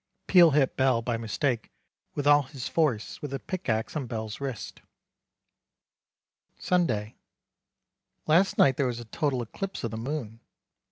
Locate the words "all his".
2.25-2.67